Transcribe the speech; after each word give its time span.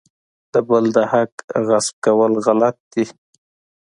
د 0.53 0.55
بل 0.67 0.85
د 0.95 0.97
حق 1.11 1.33
غصب 1.67 1.95
کول 2.05 2.33
غلط 2.45 2.77
دي. 2.93 3.05